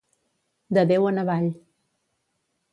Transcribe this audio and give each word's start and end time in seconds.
De 0.77 0.85
Déu 0.93 1.05
en 1.11 1.21
avall. 1.25 1.47